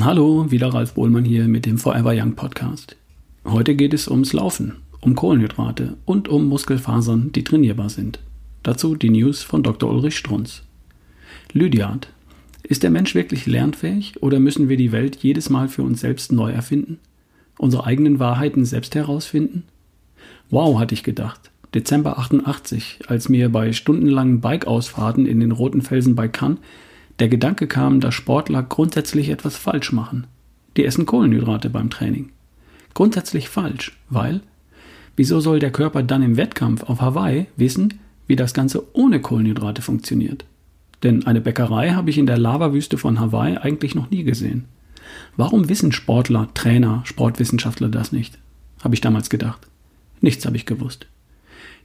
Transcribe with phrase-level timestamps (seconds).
[0.00, 2.96] Hallo, wieder Ralf Bohlmann hier mit dem Forever Young Podcast.
[3.44, 8.18] Heute geht es ums Laufen, um Kohlenhydrate und um Muskelfasern, die trainierbar sind.
[8.62, 9.90] Dazu die News von Dr.
[9.90, 10.62] Ulrich Strunz.
[11.52, 12.08] Lydiard.
[12.62, 16.32] Ist der Mensch wirklich lernfähig oder müssen wir die Welt jedes Mal für uns selbst
[16.32, 16.98] neu erfinden?
[17.58, 19.64] Unsere eigenen Wahrheiten selbst herausfinden?
[20.48, 21.50] Wow, hatte ich gedacht.
[21.74, 26.58] Dezember 88, als mir bei stundenlangen Bikeausfahrten in den roten Felsen bei Cannes
[27.18, 30.26] der Gedanke kam, dass Sportler grundsätzlich etwas falsch machen.
[30.76, 32.30] Die essen Kohlenhydrate beim Training.
[32.94, 34.40] Grundsätzlich falsch, weil
[35.16, 39.82] wieso soll der Körper dann im Wettkampf auf Hawaii wissen, wie das Ganze ohne Kohlenhydrate
[39.82, 40.44] funktioniert?
[41.02, 44.64] Denn eine Bäckerei habe ich in der Lavawüste von Hawaii eigentlich noch nie gesehen.
[45.36, 48.38] Warum wissen Sportler, Trainer, Sportwissenschaftler das nicht?
[48.82, 49.66] Habe ich damals gedacht.
[50.20, 51.06] Nichts habe ich gewusst.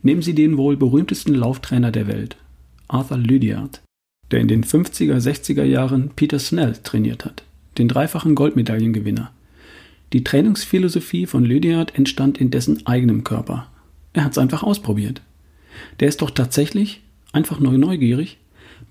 [0.03, 2.37] Nehmen Sie den wohl berühmtesten Lauftrainer der Welt,
[2.87, 3.81] Arthur Lydiard
[4.31, 7.43] der in den 50er, 60er Jahren Peter Snell trainiert hat,
[7.77, 9.31] den dreifachen Goldmedaillengewinner.
[10.13, 13.69] Die Trainingsphilosophie von Lydiard entstand in dessen eigenem Körper.
[14.13, 15.21] Er hat es einfach ausprobiert.
[15.99, 17.01] Der ist doch tatsächlich
[17.33, 18.37] einfach neu neugierig,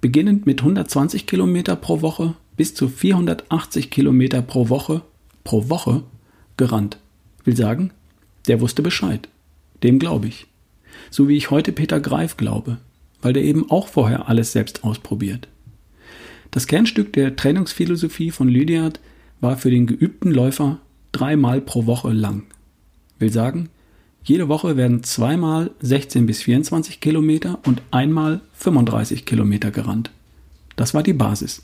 [0.01, 5.03] beginnend mit 120 Kilometer pro Woche bis zu 480 Kilometer pro Woche
[5.45, 6.03] pro Woche
[6.56, 6.98] gerannt.
[7.45, 7.93] Will sagen,
[8.48, 9.28] der wusste Bescheid.
[9.83, 10.47] Dem glaube ich.
[11.11, 12.78] So wie ich heute Peter Greif glaube,
[13.22, 15.48] weil der eben auch vorher alles selbst ausprobiert.
[16.50, 19.00] Das Kernstück der Trainingsphilosophie von Lydiard
[19.41, 20.78] war für den geübten Läufer
[21.12, 22.44] dreimal pro Woche lang.
[23.19, 23.69] Will sagen,
[24.25, 30.11] jede Woche werden zweimal 16 bis 24 Kilometer und einmal 35 Kilometer gerannt.
[30.75, 31.62] Das war die Basis.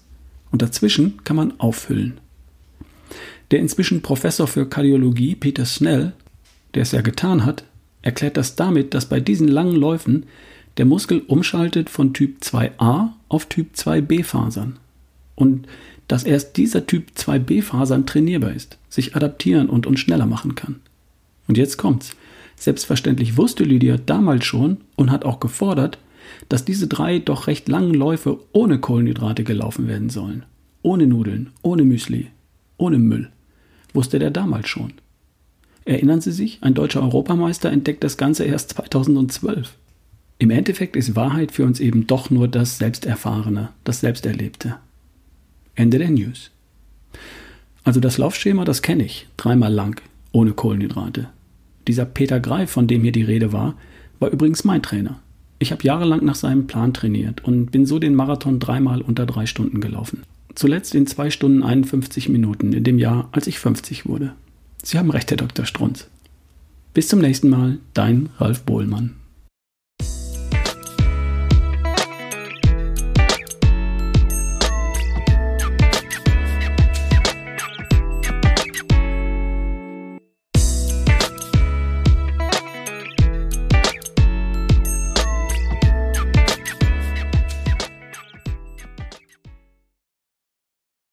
[0.51, 2.21] Und dazwischen kann man auffüllen.
[3.51, 6.13] Der inzwischen Professor für Kardiologie Peter Snell,
[6.75, 7.65] der es ja getan hat,
[8.01, 10.27] erklärt das damit, dass bei diesen langen Läufen
[10.77, 14.79] der Muskel umschaltet von Typ 2a auf Typ 2b Fasern.
[15.35, 15.67] Und
[16.09, 20.81] dass erst dieser Typ 2b Fasern trainierbar ist, sich adaptieren und uns schneller machen kann.
[21.49, 22.15] Und jetzt kommt's.
[22.57, 25.99] Selbstverständlich wusste Lydia damals schon und hat auch gefordert,
[26.49, 30.45] dass diese drei doch recht langen Läufe ohne Kohlenhydrate gelaufen werden sollen.
[30.83, 32.29] Ohne Nudeln, ohne Müsli,
[32.77, 33.31] ohne Müll.
[33.93, 34.93] Wusste der damals schon.
[35.85, 39.75] Erinnern Sie sich, ein deutscher Europameister entdeckt das Ganze erst 2012.
[40.43, 44.75] Im Endeffekt ist Wahrheit für uns eben doch nur das Selbsterfahrene, das Selbsterlebte.
[45.77, 46.51] Ende der News.
[47.85, 50.03] Also das Laufschema, das kenne ich, dreimal lang,
[50.33, 51.29] ohne Kohlenhydrate.
[51.87, 53.77] Dieser Peter Greif, von dem hier die Rede war,
[54.19, 55.21] war übrigens mein Trainer.
[55.61, 59.47] Ich habe jahrelang nach seinem Plan trainiert und bin so den Marathon dreimal unter drei
[59.47, 60.25] Stunden gelaufen.
[60.57, 64.33] Zuletzt in zwei Stunden 51 Minuten in dem Jahr, als ich 50 wurde.
[64.83, 65.67] Sie haben recht, Herr Dr.
[65.67, 66.09] Strunz.
[66.95, 69.22] Bis zum nächsten Mal, dein Ralf Bohlmann.